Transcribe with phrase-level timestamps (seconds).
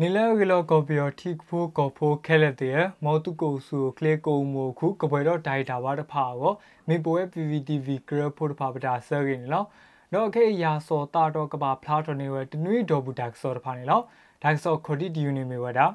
[0.00, 6.52] နီလဲဂီလောကော်ပီယောထိဖိုးကော်ဖိုးခဲလက်တဲ့မောတုကိုဆူကလေကိုမိုခုကပွဲတော့ဒိုင်တာဝါတဖာကို
[6.88, 9.66] မေပိုရဲ့ PVTV ဂရဖို့တဖာပတာဆာဂင်းနော်
[10.14, 14.04] တော့ခေရာစောတာတော့ကပါဖလားတော်နေဝတနွေဒေါ်ဘူးဒါဆောတဖာနေနော်
[14.42, 15.86] ဒါဆောခဒီဒီယူနေမီဝဒါ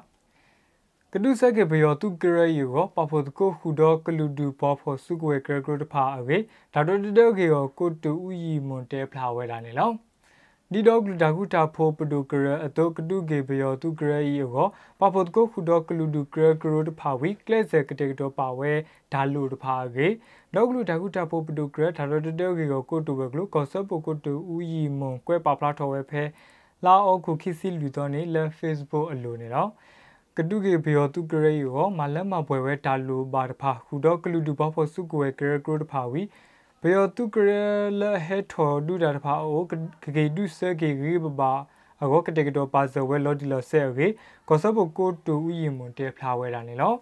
[1.12, 6.36] ကဒုစကေဘယောတုကရယူကိုပဖို့ကိုခုတော့ကလူဒူပေါ်ဖို့စုကွယ်ဂရဂရတဖာအဝေ
[6.74, 9.90] ဒါတော့တောကေကိုကိုတူဥယီမွန်တဲဖလာဝဲတာနေလော
[10.74, 14.68] ဒီတော့ဒါကုတာဖို့ပဒုကရအတော့ကဒုကေဘယောတုကရယူကို
[15.00, 18.72] ပဖို့ကိုခုတော့ကလူဒူကရဂရတဖာဝီကလက်စကတေတော့ပါဝဲ
[19.12, 20.06] ဒါလူတဖာကေ
[20.54, 26.22] တော့ကလူဒါကုတာဖို့ပဒုကရဒါတော့တောကေကိုကိုတူဘကလူကောဆပ်ဖို့ကိုတူဥယီမွန်ကွဲပါဖလာထော်ဝဲဖဲ
[26.84, 29.70] လာအောက်ခုခိစီလူတော့နေလဲ Facebook အလိုနေတော့
[30.36, 36.22] ကတုကေဘေယောတုကရေယောမလက်မပွဲဝဲတာလူပါတဖာခုတော့ကလူတူဘဖို့စုကွယ်ကရကရတဖာဝီ
[36.84, 37.52] ဘေယောတုကရ
[38.00, 39.72] လဟေထောဒူတာတဖာအိုက
[40.16, 41.52] ကေဒုစကေဂီဘဘာ
[42.02, 44.06] အကောကတေကတော့ပါဇဝဲလော်ဒီလော်ဆဲရေ
[44.48, 46.94] ကောဆဘကိုတူဥယီမွန်တေဖလာဝဲတာနေလော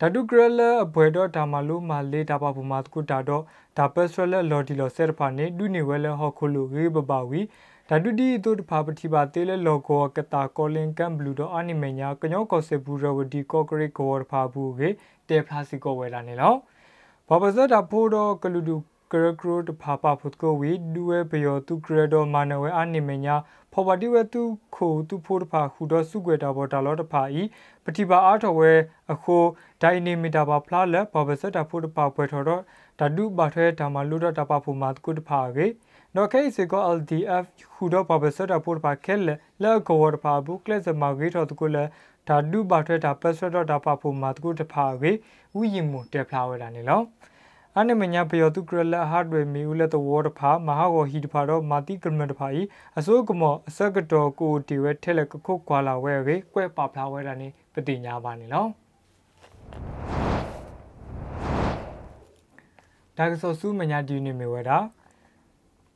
[0.00, 3.42] ဓာတုကရလအဘွယ်တော့ဒါမလို့မလေးတာပါဘူမာတကုတာတော့
[3.78, 7.40] ဒါပက်စရလလော်ဒီလော်ဆဲတဖာနေဒုနေဝဲလဟော်ခုလူဂီဘဘာဝီ
[7.88, 14.88] ဓာတုတိတုတဖာပတိပါတေလလောကောကတာကောလင်ကန်ဘလူဒိုအနိမညာကညောကောဆေဘူရဝဒီကောကရိကောရဖာဘူးကေ
[15.28, 16.54] တေဖလာစီကောဝဲလာနေလော
[17.28, 18.76] ဘာပဇတ်တာဖိုးတော့ကလူဒူ
[19.12, 23.34] ကရကရတဖာပါဖုတ်ကိုဝီဒူဝဲဘယောတုကရဒေါ်မနဝဲအနိမညာ
[23.72, 24.42] ဖော်ပါတိဝဲတု
[24.76, 27.42] ခိုတုဖိုးတဖာခုတော့စုကွယ်တာဘောတာလောတဖာဤ
[27.84, 28.72] ပတိပါအားတော်ဝဲ
[29.12, 29.36] အခု
[29.82, 32.62] ဒိုင်နီမီတာပါဖလားလက်ဘာပဇတ်တာဖိုးတဖာပွဲထော်တော့
[32.98, 35.66] ဓာတုပါထွဲဓမ္မလူတော့တပါဖူမာကုတဖာကေ
[36.16, 37.44] နော်ကေစီကို LDF
[37.74, 39.28] ခူတော့ပပစတာပိုပါခဲလ
[39.62, 41.84] လဲကောဝပါဘူးကလစ်မဂေတော်တကူလဲ
[42.28, 45.12] ဒါဒူပါထွဲတာပစတော့တာပဖို့မာတကူတဖာကေ
[45.58, 47.02] ဥယင်မှုတက်ဖလာဝဲတာနေလော
[47.78, 52.62] အနိမညာပယောတုကရလဟာဒဝေမီဦးလက်တဝေါ်တဖာမဟာဝဟီတဖာတော့မာတိကရမတဖာဤ
[52.98, 58.66] အစိုးကမောအစကတော်ကိုတီဝဲထဲလက်ခုတ်ကွာလာဝဲကေကွဲပါဖလာဝဲတာနေပတိညာပါနေလော
[63.16, 64.78] ဒါကဆောစုမညာဒီနေမီဝဲတာ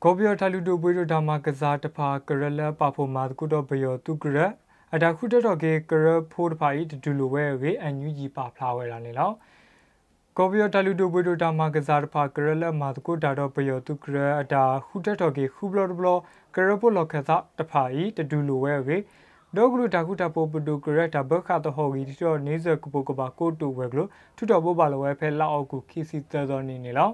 [0.01, 4.37] ဂောဘီယထလူတိုပွေးတို့ဒါမကစားတဖာကရလပါဖို့မာကုတော့ဘယောသူကရ
[4.93, 9.31] အဒါခုတတော့ကေကရဖိုးတဖာဤတူလိုဝဲရေအန်ယူဂျီပါဖလာဝဲတာနေလော
[10.37, 16.21] ဂောဘီယထလူတိုပွေးတို့ဒါမကစားတဖာကရလမာကုဒါတော့ဘယောသူကရအဒါခုတတော့ကေခုဘလော့ဘလော့
[16.55, 18.97] ကရပိုလော့ခစားတဖာဤတူလိုဝဲရေ
[19.55, 27.09] ဒေါဂလူတာခုတာပိုပဒူကရက်တာဘခတ်ဟော်ဂီတီတော့နေဇကပိုကပါကိုတူဝဲကလို့ထူတော်ပိုပါလောဝဲဖဲလောက်အောက်ကိုခီစီသောနေနေလော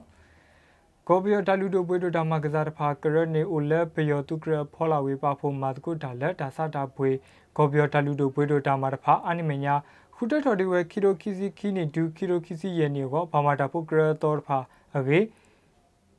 [1.08, 7.10] ကောဘီယတာလူတိုပွေတိုတာမကစားတဖာကရနေအိုလက်ဘယောတုကရဖောလာဝေပါဖို့မာတကုတာလက်ဒါစတာပွေ
[7.58, 9.76] ကောဘီယတာလူတိုပွေတိုတာမတဖာအနိမညာ
[10.24, 14.60] ခုတက်တော်ဒီဝဲခီရိုခီစီခီနေဒူခီရိုခီစီယေနေကိုဘာမာတာပုကရတော်တဖာ
[14.98, 15.20] အဝေ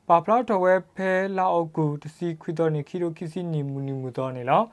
[0.07, 4.63] ပါပလာတော်ဝဲဖဲလာအုတ်ကူတစီခွီတော်နေခီရိုခီစီနီမူနီမူတော်နေလော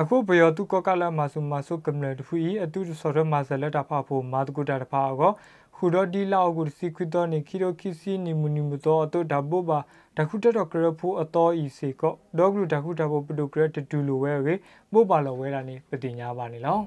[0.00, 5.32] အခုဘယောတုကောကလာမဆုမဆုကမ္လတဖူဤအတူဆော်ရမဆလက်တာဖာဖို့မာတကုတာတဖာကို
[5.76, 9.78] ခုတော့ဒီလောက်ကိုစီခွတော့နေခီတော့ခီစီနီမူနီမတော့တော့ဒါဘောပါ
[10.16, 14.54] တခုတက်တော့ကရဖို့အတော်ဤစေကောဒေါဂလူတခုတဘောပဒုကရတတူလိုဝဲရေ
[14.92, 16.80] မို့ပါလောဝဲတာနေပတိညာပါနေလော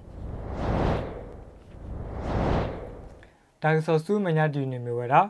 [3.63, 5.21] ဒါဆိုစုမညာဒီနေမြဝဲတာ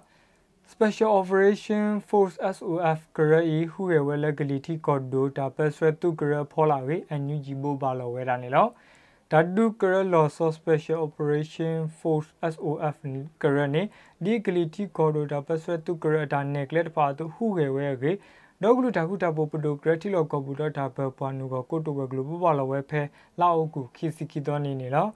[0.72, 8.68] Special Operation Force SOF ကရဤဟူရဝဲလက်ကလီတီကော့ဒိုတာပက်ဆွဲတုကရဖောလာဝေအန်ယူဂျီမို့ပါလောဝဲတာနေလော
[9.32, 12.96] ဓာတုကရလော်ဆော့ Special Operation Force SOF
[13.44, 13.82] ကရနေ
[14.24, 18.12] ဒီကလီတီကော်ဒိုတာပစဝတုကရတာနက်ကလက်ပါတူဟူငယ်ဝဲကေ
[18.62, 23.02] ဒေါဂလူတာကုတာပိုပဒိုဂရတီလောကော်ပူတာတာဘပွားနူကိုကိုတိုဝဲဂလူပပလောဝဲဖဲ
[23.40, 25.08] လောက်ကူခီစီကီတော်နေနေလော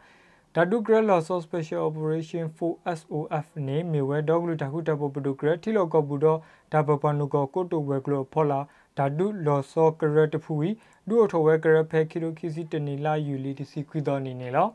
[0.59, 6.39] ဓာတုဂရလော်ဆော့ Special Operation Force SOF နေမြေဝဲဒေါဂလူတာကုတာပိုပဒိုဂရတီလောကော်ပူတော့
[6.74, 8.59] တာဘပွားနူကိုကိုတိုဝဲဂလူဖောလာ
[8.98, 10.69] ဓာတုလော်ဆော့ကရတဖူဝီ
[11.07, 14.68] ဒူအထောဝဲကရဖဲခီရိုခီစီတနီလာယူလီတစီခွီတော်နေနေလော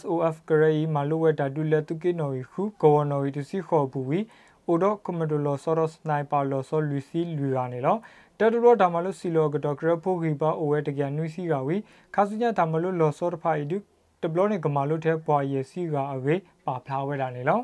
[0.00, 4.20] SOF ကရေမာလိုဝဲတာဒူလက်တုကေနော်ခုကောနော်ရီတစီခေါ်ဘူးဝီ
[4.66, 7.96] အိုဒကွန်မဒိုလောဆော့စနိုက်ပါလောဆောလူစီလူရနေလော
[8.38, 11.76] တတူတော့ဒါမလို့စီလောကတော့ဂရဖိုဂီပါအိုဝဲတကနွီစီကဝီ
[12.14, 13.78] ခါစညာဒါမလို့လောဆော့တဖိုင်ဒူ
[14.24, 17.60] တဘလောနေကမာလို့တဲ့ပွာရစီကအဝေးပါဖလာဝဲတာနေလော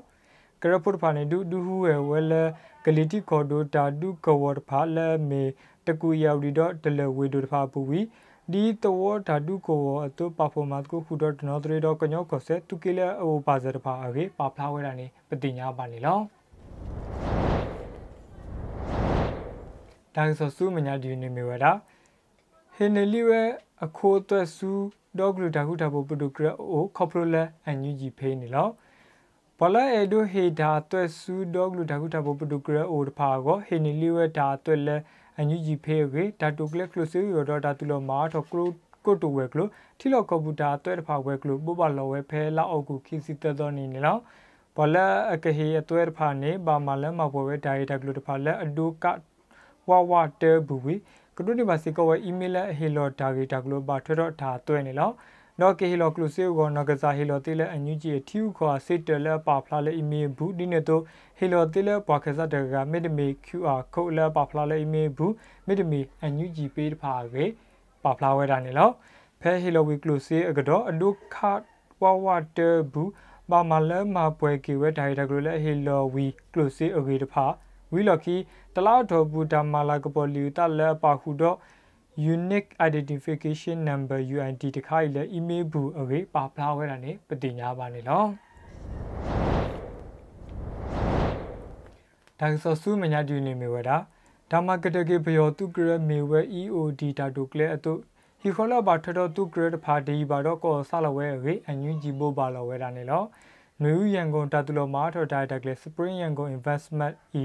[0.63, 2.33] ကရပုတ်ဖာနေဒူဒူဟူဝဲဝဲလ
[2.85, 5.43] ဂလီတီခေါ်ဒိုတာဒူကဝတ်ဖာလဲမေ
[5.87, 8.01] တကူယော်ဒီတော့ဒလဝေဒိုတဖာပူဝီ
[8.53, 16.19] ဒီတော့ဓာတုကိုအတူ performance ကိုခုတော့ဒနော်တရီတော့ကညောကဆက်သူကေလအဝပါဇရပါအကေပါဖလာဝဲတာနေပတိညာပါနေလော
[20.15, 21.73] ဒါဆိုစုမညာဒီနေမီဝတာ
[22.75, 23.43] ဟေနလီဝဲ
[23.85, 24.73] အခိုးသွက်စု
[25.19, 28.69] ဒေါဂလူတာခုတာပိုပဒုကရအိုကော်ပရိုလာအန်ယူဂျီဖေးနေလော
[29.59, 34.97] ဘလာအေဒိုဟေဒါသွက်စုဒေါဂလူတာခုတာပိုပဒုကရအိုတဖာကိုဟေနလီဝဲဒါသွက်လဲ
[35.37, 38.65] အန်ယူဂျီဖေးကေဒါတိုကလက်ကလိုစီရောတော့ဒါတူလောမာထောကလု
[39.05, 39.69] ကိုတိုဝဲကလို
[39.99, 44.17] ထီလော့ကွန်ပျူတာတွဲတဖာဝဲကလိုပို့ပါလော်ဝဲဖဲလောက်အုပ်ကူခီစီတတော်နေနေလော
[44.77, 49.07] ဘလာအကဟေအတွဲတဖာနေဘာမလမဘောဝဲဒါရီတကလိုတဖာလက်အဒိုက
[49.89, 50.95] ဝဝတဲဘူဝီ
[51.43, 55.11] ကဒုနေပါစီကဝဲအီးမေးလဟေလော်ဒါရီတကလိုဘာထွဲတော့ဒါတွဲနေလော
[55.61, 61.03] နော်ကေဟီလိုကလူစီကိုနော်ကစားဟီလိုတီလဲအန်ယူဂျီထီယူခွာစစ်တလဲပါဖလာလဲအီမေးဘူးဒီနေတော့
[61.39, 65.35] ဟီလိုတီလဲပွားခစားတကမစ်ဒမီ QR ခုတ်လဲပါဖလာလဲအီမေးဘူး
[65.67, 67.45] မစ်ဒမီအန်ယူဂျီပေးတဖာကေ
[68.05, 68.91] ပါဖလာဝဲတာနေလော
[69.41, 71.61] ဖဲဟီလိုဝီကလူစီအကတော့အဒုခတ်
[72.03, 72.27] ဝဝ
[72.57, 72.59] တ
[72.93, 73.11] ဘူး
[73.51, 77.47] ဘာမလဲမပွဲကေဝဲဒိုင်တာကလေးဟီလိုဝီကလူစီအဂေတဖာ
[77.93, 78.37] ဝီလကီ
[78.75, 81.57] တလောက်တော်ဘူးတမလာကပေါ်လီတလဲပါခုတော့
[82.35, 88.25] unique identification number UID တခါလေ email ဘူးအဝေးပါဖလာဝဲတာနေပတိညာပါနေလော
[92.39, 93.97] ဒါဆိုဆူမညာဒီနေမီဝဲတာ
[94.51, 97.93] ဒါမကတကေဘယောတုကရမေဝဲ EOD တာတုကလေအတု
[98.41, 103.23] ဟီခေါ်လာဘာထတော့တုကရတဖာဒီဘာတော့ကောဆလာဝဲဝေအန်ယူဂျီဘိုဘာလာဝဲတာနေလော
[103.83, 107.45] နွေရန်ကုန်တာတူလောမာထော်ဒါတကလေ Spring ရန်ကုန် Investment E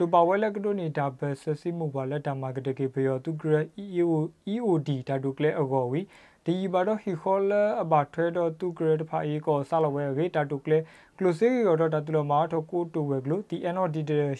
[0.00, 3.54] တူပါဝဲလက်ကတိုနေတာဘဆစီမူပါလက်တာမာကတကေဘယောတူဂရ
[3.84, 4.12] EO
[4.52, 6.00] EOD တာတူကလေအကောဝီ
[6.44, 10.78] ဒီဘာတော့ဟီခေါ်လာအဘထွဲတော့တူဂရတဖာအေကောဆလာဝဲဝေတာတူကလေ
[11.18, 13.96] ကလိုစီရောတော့တာတူလောမာထော်ကိုတူဝဲကလို TNOD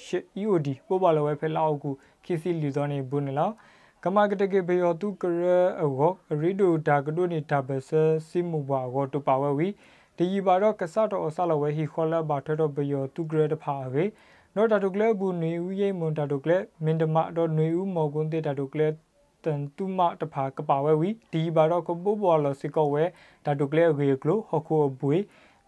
[0.07, 1.91] ရှစ် EOD ပိုပါလဝဲဖဲလောက်ကူ
[2.25, 3.53] ခီစီလီဇောနေဘူးနလား
[4.05, 5.45] ကမကတကေဘေယောတူကရ
[5.83, 5.99] အဝ
[6.41, 7.91] ရီဒိုဒါကဒိုနေတာဘဆ
[8.29, 9.69] စီမူပါဝတူပါဝဲဝီ
[10.17, 14.05] ဒီဘာတော့ကဆတ်တော့ဆလာဝဲဟီခေါ်လာဘာထွဲတော့ဘေယောတူဂရတဖာဝေ
[14.59, 18.89] နော်တာတုကလဲဘူးနွေဦးရိမွန်တာတုကလဲမင်တမတော့နွေဦးမော်ကွန်းတေတာတုကလဲ
[19.45, 23.05] တန်တူမတဖာကပါဝဲဝီဒီဘာတော့ကပိုးပေါ်လစကောဝဲ
[23.45, 25.17] တာတုကလဲဝေကလိုဟခုဘွေ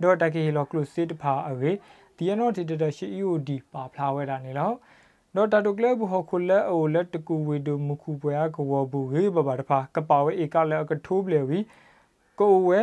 [0.03, 1.71] တော့တကေလောကလိုစစ်တဖာအဝေ
[2.17, 4.73] ဒီယနောတီတတရှိ EOD ပါဖလာဝဲတာနေလော
[5.35, 11.59] နော်တာတုကလဲဘူးဟခုလဲအိုလက်တကူဝေဒမခုပွဲကဝဘူးဝေဘဘာတဖာကပါဝဲဧကလဲကထိုးပလေဝီ
[12.41, 12.81] ကိုဝဲ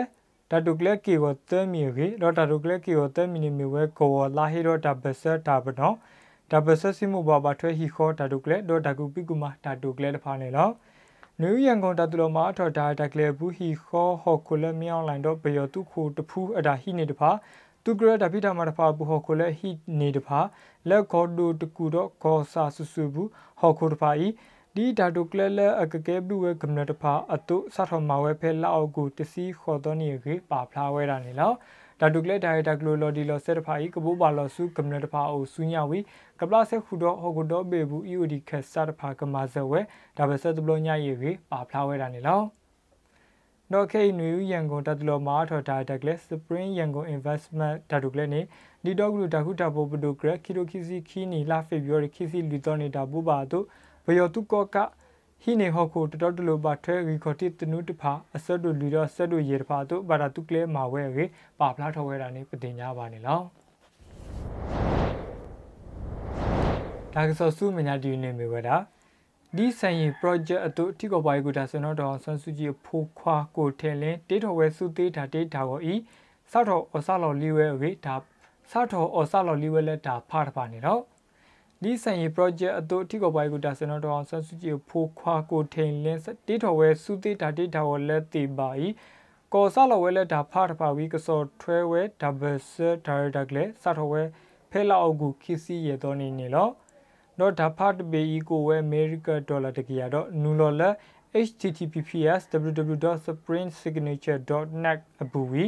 [0.52, 5.96] ဒါတုကလကေဝတမီရေတော့ဒါတုကလကေဝတမီနီမီဝဲကိုလာဟီတော့ဒါဘဆတ်ဒါဘနော်
[6.52, 10.70] ဒါဘဆတ်စီမူဘာဘာထွဲဟီခေါ်ဒါတုကလတော့ဒါကူပိကူမာဒါတုကလတဖာနေလော
[11.42, 17.30] နယူးရန်ကုန်တာတူလောမာအထော်ဒါဒါကလေဘူးဟီခေါ်ဟော်ကိုလမြောင်းလိုင်းတော့ဘယောတုခိုတဖူးအဒါဟီနေတဖာ
[17.84, 19.70] သူကရဒါပိတာမတဖာဘူးဟော်ကိုလေဟီ
[20.00, 20.40] နေတဖာ
[20.90, 24.28] လက်ခေါ်ဒိုတကူတော့ခေါ်စာဆူဆူဘူးဟော်ကိုတဖာဤ
[24.78, 31.52] ဒီဓာတုကလလအကကဲဘလူဝဲကမ္နတဖာအတုစထမဝဲဖဲလောက်ကိုတစီခေါ်တော့နေခေပါဖလာဝဲတာနေလော
[32.00, 36.00] ဓာတုကလဒါရတာကလိုလော်ဒီလော်ဆက်တဖာဤကဘိုးပါလော်စုကမ္နတဖာအိုဆူညဝီ
[36.40, 39.80] ကပလာဆက်ခုတော့ဟောကုတော့ဘေဘူး EOD ခက်စတဖာကမာဇဝဲ
[40.18, 42.42] ဒါဘဆက်တဘလညယေခေပါဖလာဝဲတာနေလော
[43.72, 48.42] နော်ခေနွေရန်ကုန်တတလောမာထော်ဒါတက်ကလ Spring ရန်ကုန် Investment ဓာတုကလနေ
[48.84, 53.66] ဒီတော့ကလူတခုတဘောပဒုကရခီရိုခီစီခီနီလာဖေဗရီခီစီလီတော်နေတာဘူပါတို့
[54.06, 54.78] ဘယောတုကောက
[55.44, 61.26] ဟိနေဟောကိုတတော်တလိုပါထွဲရီခေါတိတနုတဖာအစတ်တို့လူတော့ဆက်တို့ရေတဖာတို့ဘာသာတုကလဲမာဝဲရေ
[61.60, 63.42] ပါဖလားထော်ဝဲတာနေပတင်냐ပါနေလော
[67.14, 68.76] ဒါကစောစုမညာဒီနေမြဝဲတာ
[69.56, 75.94] ဒီဆိုင်ရင် project အတူတိကောပါရီကိုဒါစနော်တော်ဆန်းစုကြည်ဖိုးခွာကိုထဲလင်းတေးတော်ဝဲစုသေးတာတေးတာကိုဤ
[76.52, 78.16] စောက်တော်အစလော်လီဝဲရေဒါ
[78.72, 81.02] စောက်တော်အစလော်လီဝဲလက်တာဖားတပါနေတော့
[81.84, 88.88] ဒီဆိုင်ရီ project အတူထိကောပိုင်ကိုဒါစနော်တော်ဆဆူချီဖိုခွာကိုထိန်လင်းတေးတော်ဝဲစုတေးတာတေးတော်လက်တီပါဤ
[89.54, 92.72] ကောဆာလဝဲလက်ဒါဖာတပါဝီကစောထွဲဝဲဒဘဆ
[93.06, 94.24] ဒါရဒကလေစတော်ဝဲ
[94.72, 96.70] ဖဲလာအုပ်ကူခီစီရတော်နေနေလော
[97.40, 100.90] တော့ဒါဖတ်ဘေဤကိုဝဲအမေရိကဒေါ်လာတကီယာတော့နူလော်လာ
[101.48, 105.64] https www.springsignature.net အပူဝီ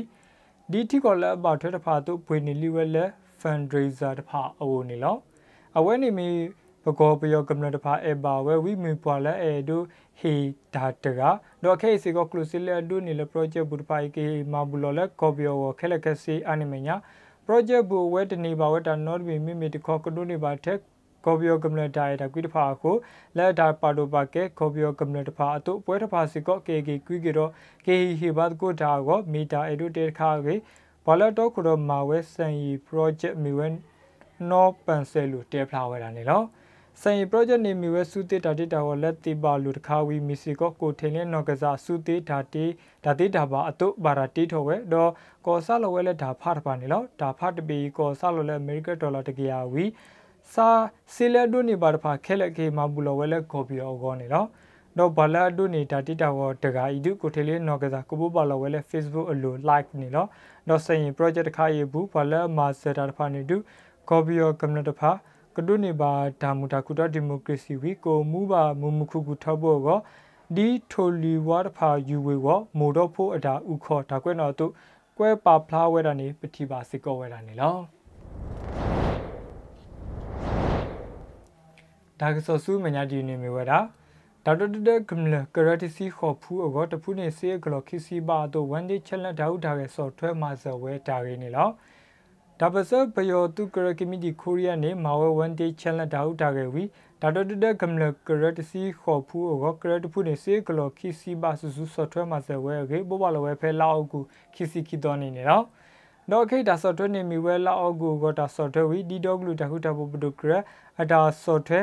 [0.72, 3.10] ဒီတီကောလာဘာထွဲတဖာတို့ဘွေနေလီဝဲလက်
[3.42, 5.18] fundraiser တဖာအိုနေလော
[5.78, 6.30] အဝဲနေမီ
[6.84, 9.82] ပကောပယောကမ္နတဖာအဘာဝဲဝိမီပွာလဲအဲဒို
[10.20, 10.34] ဟေ
[10.76, 11.22] ဒါတက
[11.64, 16.96] တော့ခဲစီကိုကလုစီလဲဒိုနီလ project ဘူဖိုင်ကေမာဘူလောလဲကောပယောခဲလက်ခစီအနိမညာ
[17.46, 20.80] project ဘူဝဲတနေပါဝဲတာ not be မိမိတခေါကဒိုနေပါတက်
[21.26, 22.96] ကော်ပီယိုကမ္နတာရတာကွီတဖာကို
[23.38, 27.52] လက်တာပါတိုပါကေကော်ပီယိုကမ္နတဖာအတုပွဲတဖာစီကောကေကေကွီကေတော့
[27.86, 30.56] ကေဟီဘတ်ကိုတာကိုမီတာအဒုတေခါကေ
[31.06, 33.68] ဘလတော့ခုတော့မာဝဲစန်ယီ project မီဝဲ
[34.52, 36.42] နော်ပန်ဆယ်လူတဲဖလာဝဲတာနေလော
[37.02, 42.66] ဆိုင် project နေမီဝဲစုတေတာတေတာဝလက်တိပါလူတခါဝီမီစီကိုကိုထင်းလင်းနော်ကစားစုတေတာတေ
[43.04, 45.12] ဒါတေတာပါအတုဘာရာတေထောဝဲတော့
[45.46, 49.86] ကောဆာလဝဲလက်ဒါဖတ်ပါနေလောဒါဖတ်တပီကောဆာလလက်အမေရိကန်ဒေါ်လာတကရာဝီ
[50.54, 50.70] စာ
[51.14, 54.46] စီလက်ဒိုနေပါတဖာခဲလက်ကေမဘူလဝဲလက်ကော်ပီအောကောနေလော
[54.98, 60.26] တော့ဘလာဒိုနေတာတိတာဝတကဤဒုကိုထေလေးနော်ကစားကိုဘောပါလဝဲလက် Facebook အလို like နေလော
[60.70, 63.58] တော့ဆိုင် project တခါရေဘူးဘလာမာစတာတဖာနေဒု
[64.10, 65.12] ကော်ပီယောကမ္နတဖာ
[65.56, 66.12] ကဒုနေပါ
[66.42, 70.00] ဒါမူတာကုတဒီမိုကရေစီဝီကိုမူပါမူမခုခုထောက်ဖို့ကော
[70.56, 72.48] ဒီထိုလီဝါတဖာယူဝေဝ
[72.78, 74.66] မိုတော့ဖို့အတာဥခေါ်ဒါကွဲ့တော့သူ
[75.18, 77.76] ကွဲပါဖလားဝဲတာနေပတိပါစစ်ကောဝဲတာနေလော
[82.20, 83.80] ဒါကဆောဆူမညာဒီနေမီဝဲတာ
[84.46, 91.70] ဒေါက်တာတကမလကရတီစီခေါ်ဖူးအောတဖူးနေစေကလခီစီဘာတော့ဝန်ဒီချက်လက်ဒါဥဒါရဲ့ဆော့ထွဲမှာဇဝဲတာရင်းနေလော
[92.62, 96.84] ဒါပစဘယောတုကရကမီဒီကိုရီးယားနေမာဝဲဝန်ဒီချက်လက်ဒါဥဒါရဲ့ဝီ
[97.22, 104.20] ဒါတတကမလကရတီစီခေါ်ဖူးအောကရတဖူးနေစေကလခီစီဘာဆူဆူဆော့ထွဲမှာဇဝဲရေဘောဘလဝဲဖဲလောက်ကူ
[104.56, 105.62] ခီစီခီတော်နေနေလော
[106.32, 110.54] တော့ခိတာဆော့ထွဲနေမီဝဲလောက်ကူကတာဆော့ထွဲဝီဒီဒေါဂလူတခုတဘူပဒုကရ
[111.02, 111.80] အတာဆော့ထွဲ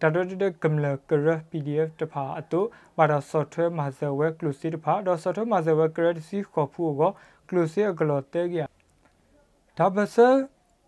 [0.00, 2.60] ဒါတော့တဲ့ကမ္လကရ PDF တဖာအတု
[2.98, 7.10] ဘာသာ software မှာဇဝဲ close တဖာတော့ software မှာဇဝဲ credit ခေါ်ဖို့ကို
[7.48, 8.67] close အကလောတဲကြ
[9.80, 10.16] ဒါပစ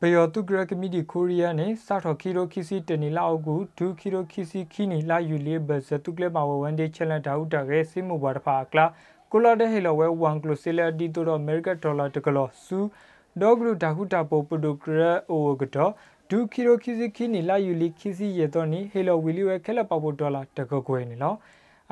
[0.01, 8.87] ဘယောတုဂရကမီဒီကိုရီးယားနဲ့စာထော်ခီရိုခီစီတနီလာအုပ်ကူဒူခီရိုခီစီခီနီလာယူလေးဘဇတုကလေပါဝဝန်ဒေးချလန်ဒါဥတာရဲ့စီမူဘာတဖာကလာ
[9.33, 12.79] ကိုလာတဲ့ဟေလဝဲ1 close လေဒီတိုတော့ American dollar တကလောစူ
[13.41, 15.93] ဒေါဂလူဒါဟုတာပိုပဒိုဂရအိုကတော့
[16.31, 21.35] ဒူခီရိုခီစီခီနီလာယူလီခီစီရေတော့နီဟေလိုဝီလီဝဲခဲလက်ပပဒေါ်လာတကကွယ်နီလော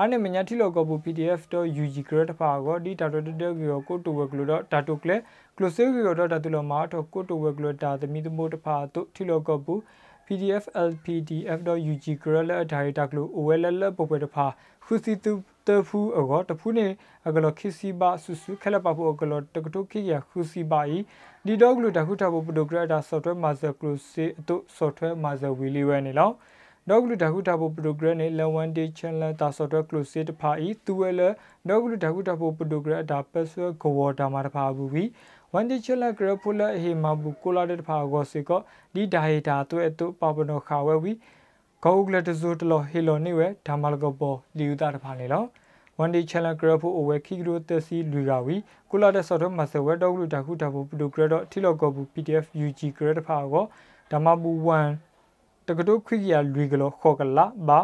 [0.00, 5.17] အားနဲ့မညာထီလောကဘူ PDF တော့ UG grade ဖာကိုဒီတာတိုတက်ကိုကိုတိုဝကလိုတော့တာတိုကလေ
[5.57, 9.75] ကလိုဆေကိုတော့တာတူလောမာတော့ကိုတိုဝကလိုတာသမီသမုတ်တဖာတို့ထီလောကဘူ
[10.26, 14.47] PDF LPDF.UG grade အဒါရီတာကလို OLL ပပတဖာ
[14.85, 15.33] ခုစီတူ
[15.67, 16.87] တဖူအောတဖူနေ
[17.26, 20.99] အကလခိစီဘာဆူဆူခလပပအကလတကတုခိယခုစီဘာဤ
[21.47, 26.31] ဒီတော့ကလူတခုထဖို့ပရိုဂရတာ software master close စေအတု software master ဝီလီဝဲနေလော
[26.90, 31.23] ဒေါကလူတခုထဖို့ program နဲ့ level 1 channel တာ software close စေတဖာဤသူဝဲလ
[31.68, 35.09] ဒေါကလူတခုထဖို့ program တာ password ကိုဝတာမှာတဖာဘူးပြီး
[35.57, 38.50] one day channel graph ဖလာဟေမဘူကိုလာတဲ့တဖာကိုစေက
[38.95, 41.12] ဒီ data တွေ့အတုပပနောခါဝဲဝီ
[41.85, 45.45] ကောဂလတဇိုတလဟီလိုနေဝဲဓမ္မလကပေါ်လီယူတာတဖာနေလော
[46.02, 48.57] one day challenge graph အဝဲခိကရိုတစီလူရာဝီ
[48.90, 53.64] ကုလာတဲ့ software မှာစဝဲတော့လူတခုတဘူးပဒို grade တော့ထီလောကဘူး pdf ug grade ဖာကို
[54.12, 54.52] ဓမ္မဘူ
[54.85, 55.08] 1
[55.68, 57.80] တကတိုခွိကရလွေကလောခောကလာဘာ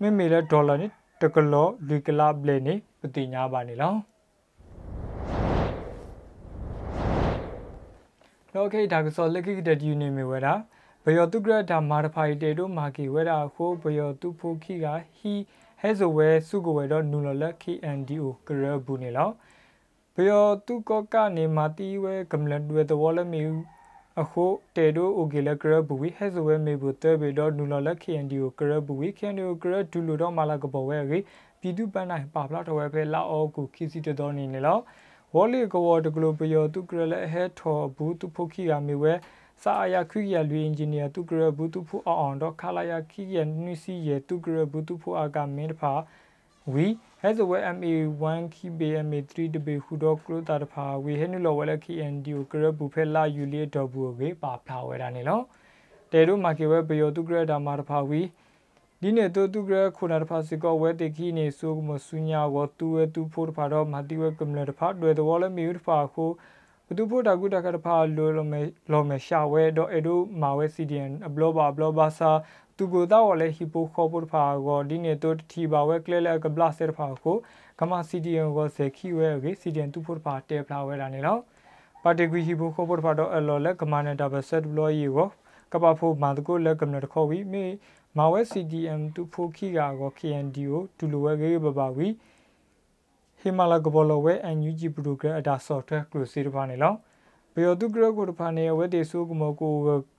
[0.00, 0.86] မေမေလဒေါ်လာနိ
[1.20, 3.94] တကလောလွေကလာဘလေနိပတိညာပါနေလော
[8.54, 10.54] လောကေဒါကစောလက်ကိတတူနေမီဝဲတာ
[11.04, 14.86] ဘယောတုကရဒါမာတဖာရီတေတို့မာကီဝဲတာခိုဘယောတုဖိုခိက
[15.16, 15.32] ဟီ
[15.80, 19.30] ဟဲဆိုဝဲစုကိုဝဲတော့နူလလက် KNDO ကရဘူးနေလော
[20.14, 23.42] ဘယောတုကောကနေမာတီဝဲကမလန်တွေတဝလမီ
[24.20, 24.44] အခု
[24.76, 31.18] တေဒိုအိုဂေလကရဘူဝီဟဲဆိုဝဲမေဘူတဲဘေတော့နူလလက် KNDO ကရဘူဝီ KNDO ကရဒူလိုတော့မာလာကပေါ်ဝဲရီ
[31.60, 34.78] ပြည်သူပန်းနိုင်ပါဖလာတော်ဝဲဖဲလာအောကိုခီစီတတော်နေနေလော
[35.34, 39.12] ဝေါ်လီကဝတကလိုပယောတုကရလက်ဟဲထော်ဘူးတုဖိုခီယာမီဝဲ
[39.62, 45.92] စာအယာခိရလူအင်ဂျင်နီယာသူကရဘူးသူဖူအောင်တော့ခလာယာခိရနုစီရသူကရဘူးသူဖူအာကမင်းတဖာ
[46.74, 46.86] ဝီ
[47.20, 55.40] ဟဲ့ဇဝဲ MA1 ခိဘေ MA3 တဘေဟူတော့ကလိုတာတဖာဝီဟဲနုလောဝဲလက် KND ကိုကရဘူးဖဲလာယူလီတော့ဘူးဝေပါဖလာဝဲတာနေလော
[56.12, 58.22] တဲတို့မာကေဝဲဘယောသူကရတာမာတဖာဝီ
[59.00, 66.30] ဒီနေတော့သူကရခုနာတဖာစကောဝဲတေခိနေဆိုမဆုညာဝတူဝဲတူဖို့တဖာတော့မာတိဝဲကမလတဖာတွေ့တော်လည်းမီတဖာခို
[66.86, 68.60] ဘသူဖို့တာကုတကတဖာလိုလိုမဲ
[68.92, 72.30] လောမဲရှာဝဲတော့အဲ့တို့မာဝဲ CDN ဘလောဘာဘလောဘာစာ
[72.82, 77.36] သူကိုတော့လည်းဟီပိုခေါ်ဖို့တဖာကိုဒီနေတော့တီပါဝဲကလဲလဲကဘလတ်စတဖာကို
[77.80, 81.40] ကမ CDN ကိုဇေခီဝဲကေ CDN သူဖို့တဖာတဲဖလာဝဲတာနေတော့
[82.02, 85.28] ပါတီဂီဟီပိုခေါ်ဖို့တဖာတော့အလော်လက်ကမနတာဘဆက်ဘလောယီကို
[85.72, 87.64] ကပဖို့မာတကိုလက်ကမနတခေါ်ပြီးမေ
[88.18, 92.08] မာဝဲ CDM သူဖို့ခီကာကို KND ကိုဒူလိုဝဲကေဘဘာဝီ
[93.40, 96.94] ဟီမာလာကဘောလဝဲအန်ယူဂျီပရိုဂရမ်အတာဆော့ဖ်ဝဲကလိုစီတဖာနေလော
[97.54, 99.74] ဘီယိုတုဂရကိုတဖာနေဝဲတေဆိုကမကို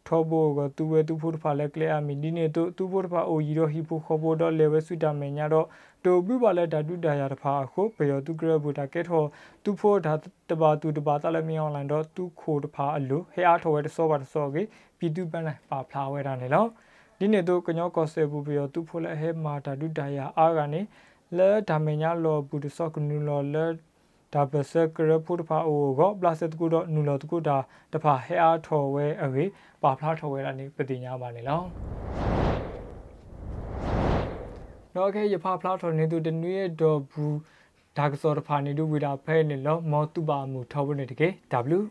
[0.08, 5.68] ထောဘောကသူဝဲသူဖို့တဖာလဲကလေအမီဒီနေတူသူဖို့တဖာအိုကြီးတော့ဟီပိုခေါ်ဘောတော့လေဝဲဆွတာမင်ညာတော့
[6.06, 9.24] တိုပြပါလဲဓာတုဒါယာတဖာအခုဘီယိုတုဂရဘူတာကဲထော
[9.64, 10.14] သူဖို့ဓာ
[10.50, 14.64] တပါသူတပါတလည်းမအောင်လိုင်းတော့သူခိုတဖာအလိုဟဲအားထော်ဝဲတစောပါတစောကေ
[15.00, 16.66] ပြည်သူပန်းလိုက်ပါဖလာဝဲတာနေလော
[17.20, 20.82] ဒီနေတော့ကညောကောဆေဘူဘီယိုသူဖို့လဲဟဲမာဓာတုဒါယာအားကနေ
[21.38, 23.66] လဲဒါမညာလောဘူဒဆော့ကနူလောလဲ
[24.34, 27.58] ဒါပစကရဖုတဖာအိုကိုပလစတကူတော့နူလောတကူတာ
[27.94, 29.50] တဖာဟဲအားထော်ဝဲအဝေး
[29.84, 31.62] ပါဖလားထော်ဝဲတာနေပတိညာပါနေလော
[34.96, 37.38] တော့ခဲရဖာဖလားထော်နေသူတနွေတော့ဘူး
[37.98, 41.28] ဒါကစောတဖာနေသူဝီတာဖဲနေလောမောတုပါမူထော်ဝဲနေတကေ
[41.78, 41.82] W